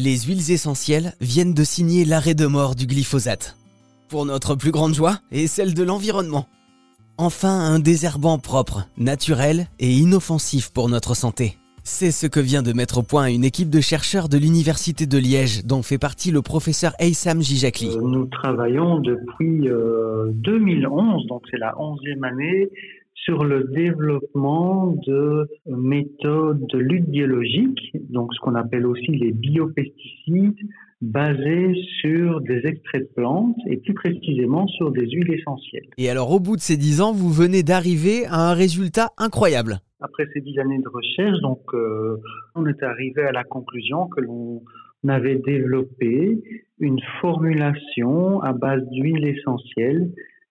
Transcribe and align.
Les 0.00 0.16
huiles 0.16 0.52
essentielles 0.52 1.14
viennent 1.20 1.54
de 1.54 1.64
signer 1.64 2.04
l'arrêt 2.04 2.34
de 2.34 2.46
mort 2.46 2.76
du 2.76 2.86
glyphosate. 2.86 3.56
Pour 4.08 4.26
notre 4.26 4.54
plus 4.54 4.70
grande 4.70 4.94
joie 4.94 5.18
et 5.32 5.48
celle 5.48 5.74
de 5.74 5.82
l'environnement. 5.82 6.46
Enfin, 7.16 7.48
un 7.48 7.80
désherbant 7.80 8.38
propre, 8.38 8.86
naturel 8.96 9.66
et 9.80 9.92
inoffensif 9.92 10.70
pour 10.72 10.88
notre 10.88 11.16
santé. 11.16 11.56
C'est 11.82 12.12
ce 12.12 12.28
que 12.28 12.38
vient 12.38 12.62
de 12.62 12.72
mettre 12.72 12.98
au 12.98 13.02
point 13.02 13.26
une 13.26 13.42
équipe 13.42 13.70
de 13.70 13.80
chercheurs 13.80 14.28
de 14.28 14.38
l'Université 14.38 15.06
de 15.06 15.18
Liège, 15.18 15.64
dont 15.64 15.82
fait 15.82 15.98
partie 15.98 16.30
le 16.30 16.42
professeur 16.42 16.92
Eysam 17.00 17.42
Jijakli. 17.42 17.88
Euh, 17.88 18.00
nous 18.00 18.26
travaillons 18.26 19.00
depuis 19.00 19.68
2011, 20.34 21.26
donc 21.26 21.42
c'est 21.50 21.58
la 21.58 21.74
onzième 21.80 22.22
année, 22.22 22.70
sur 23.24 23.44
le 23.44 23.64
développement 23.64 24.96
de 25.06 25.48
méthodes 25.66 26.66
de 26.72 26.78
lutte 26.78 27.08
biologique, 27.08 27.78
donc 28.10 28.32
ce 28.34 28.40
qu'on 28.40 28.54
appelle 28.54 28.86
aussi 28.86 29.12
les 29.12 29.32
biopesticides, 29.32 30.56
basés 31.00 31.74
sur 32.00 32.40
des 32.40 32.60
extraits 32.64 33.02
de 33.02 33.14
plantes 33.14 33.56
et 33.66 33.76
plus 33.76 33.94
précisément 33.94 34.66
sur 34.66 34.90
des 34.90 35.08
huiles 35.08 35.32
essentielles. 35.32 35.86
Et 35.96 36.10
alors 36.10 36.32
au 36.32 36.40
bout 36.40 36.56
de 36.56 36.60
ces 36.60 36.76
dix 36.76 37.00
ans, 37.00 37.12
vous 37.12 37.30
venez 37.30 37.62
d'arriver 37.62 38.26
à 38.26 38.50
un 38.50 38.54
résultat 38.54 39.10
incroyable. 39.16 39.78
Après 40.00 40.26
ces 40.32 40.40
dix 40.40 40.58
années 40.58 40.78
de 40.78 40.88
recherche, 40.88 41.40
donc 41.40 41.60
euh, 41.74 42.16
on 42.54 42.66
est 42.66 42.82
arrivé 42.82 43.22
à 43.22 43.32
la 43.32 43.44
conclusion 43.44 44.08
que 44.08 44.20
l'on 44.20 44.62
avait 45.06 45.36
développé 45.36 46.40
une 46.80 47.00
formulation 47.20 48.40
à 48.42 48.52
base 48.52 48.82
d'huile 48.90 49.26
essentielle 49.26 50.10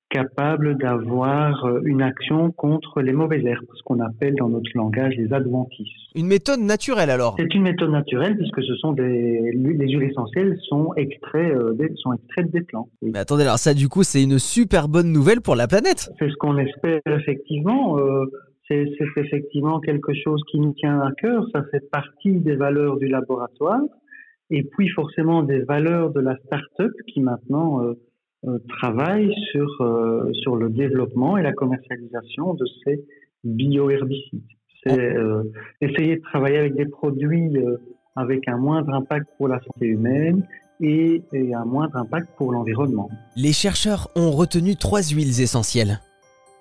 capable 0.10 0.78
d'avoir 0.78 1.66
euh, 1.66 1.82
une 1.84 2.02
action 2.02 2.52
contre 2.52 3.02
les 3.02 3.12
mauvaises 3.12 3.46
herbes, 3.46 3.66
ce 3.76 3.84
qu'on 3.84 4.00
appelle 4.00 4.36
dans 4.36 4.50
notre 4.50 4.70
langage 4.76 5.14
les 5.18 5.34
adventices. 5.34 5.88
Une 6.16 6.28
méthode 6.28 6.62
naturelle 6.62 7.10
alors 7.10 7.36
C'est 7.38 7.54
une 7.54 7.64
méthode 7.64 7.92
naturelle 7.92 8.38
puisque 8.38 8.64
ce 8.64 8.76
sont 8.76 8.94
des 8.94 9.52
les 9.54 9.92
huiles 9.92 10.10
essentielles 10.10 10.58
sont 10.70 10.94
extraits 10.96 11.54
euh, 11.54 11.76
sont 11.96 12.14
extraites 12.14 12.52
des 12.52 12.62
plantes. 12.62 12.90
Mais 13.02 13.20
attendez 13.20 13.44
alors 13.44 13.60
ça 13.60 13.74
du 13.74 13.90
coup 13.90 14.04
c'est 14.04 14.24
une 14.24 14.40
super 14.40 14.88
bonne 14.88 15.12
nouvelle 15.12 15.42
pour 15.42 15.56
la 15.56 15.68
planète. 15.68 16.10
C'est 16.20 16.30
ce 16.30 16.36
qu'on 16.36 16.58
espère 16.58 17.02
effectivement. 17.06 18.00
Euh, 18.00 18.26
c'est 18.70 18.90
effectivement 19.16 19.80
quelque 19.80 20.14
chose 20.14 20.42
qui 20.52 20.60
nous 20.60 20.74
tient 20.74 21.00
à 21.00 21.12
cœur. 21.14 21.46
Ça 21.54 21.64
fait 21.72 21.90
partie 21.90 22.40
des 22.42 22.56
valeurs 22.56 22.98
du 22.98 23.08
laboratoire 23.08 23.80
et 24.50 24.64
puis 24.64 24.90
forcément 24.90 25.44
des 25.44 25.60
valeurs 25.60 26.12
de 26.12 26.20
la 26.20 26.36
start-up 26.46 26.92
qui 27.08 27.22
maintenant 27.22 27.84
euh, 27.84 27.94
travaille 28.80 29.34
sur, 29.52 29.82
euh, 29.82 30.32
sur 30.42 30.56
le 30.56 30.70
développement 30.70 31.38
et 31.38 31.44
la 31.44 31.54
commercialisation 31.54 32.54
de 32.54 32.66
ces 32.84 33.04
bioherbicides. 33.44 34.44
C'est 34.84 35.00
euh, 35.00 35.44
essayer 35.82 36.18
de 36.18 36.22
travailler 36.22 36.58
avec 36.58 36.76
des 36.76 36.86
produits 36.86 37.52
avec 38.16 38.48
un 38.48 38.58
moindre 38.58 38.94
impact 38.94 39.28
pour 39.38 39.48
la 39.48 39.60
santé 39.60 39.86
humaine 39.86 40.44
et 40.82 41.22
un 41.34 41.66
moindre 41.66 41.96
impact 41.98 42.28
pour 42.38 42.52
l'environnement. 42.52 43.10
Les 43.36 43.54
chercheurs 43.54 44.10
ont 44.16 44.32
retenu 44.32 44.76
trois 44.76 45.02
huiles 45.02 45.42
essentielles. 45.42 46.00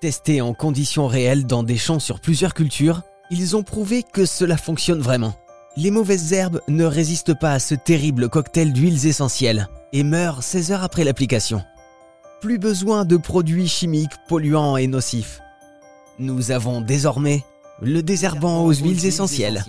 Testées 0.01 0.41
en 0.41 0.55
conditions 0.55 1.07
réelles 1.07 1.47
dans 1.47 1.63
des 1.63 1.77
champs 1.77 1.99
sur 1.99 2.21
plusieurs 2.21 2.55
cultures, 2.55 3.03
ils 3.31 3.57
ont 3.57 3.63
prouvé 3.63 4.03
que 4.03 4.25
cela 4.25 4.57
fonctionne 4.57 5.01
vraiment. 5.01 5.35
Les 5.77 5.91
mauvaises 5.91 6.33
herbes 6.33 6.61
ne 6.69 6.85
résistent 6.85 7.39
pas 7.39 7.53
à 7.53 7.59
ce 7.59 7.75
terrible 7.75 8.29
cocktail 8.29 8.73
d'huiles 8.73 9.07
essentielles 9.07 9.69
et 9.93 10.05
meurent 10.05 10.43
16 10.43 10.73
heures 10.73 10.85
après 10.85 11.05
l'application. 11.05 11.63
Plus 12.41 12.59
besoin 12.59 13.05
de 13.05 13.17
produits 13.17 13.67
chimiques 13.67 14.13
polluants 14.29 14.77
et 14.77 14.87
nocifs. 14.87 15.41
Nous 16.19 16.51
avons 16.51 16.83
désormais 16.83 17.43
le 17.81 18.03
désherbant 18.03 18.65
aux 18.65 18.75
huiles 18.75 19.07
essentielles. 19.07 19.65